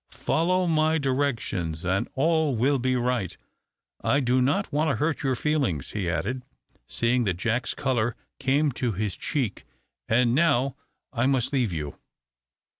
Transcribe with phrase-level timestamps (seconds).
[0.17, 3.37] "Follow my directions, and all will be right.
[4.03, 6.41] I do not want to hurt your feelings," he added,
[6.87, 9.63] seeing that Jack's colour came to his cheek.
[10.09, 10.75] "And now
[11.13, 11.99] I must leave you."